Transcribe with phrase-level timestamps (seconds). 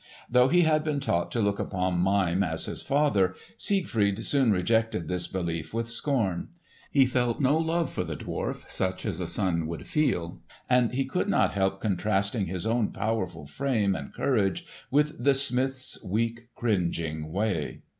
[0.27, 5.07] Though he had been taught to look upon Mime as his father, Siegfried soon rejected
[5.07, 6.47] this belief with scorn.
[6.89, 11.05] He felt no love for the dwarf, such as a son would feel; and he
[11.05, 17.31] could not help contrasting his own powerful frame and courage with the smith's weak, cringing
[17.31, 17.83] way.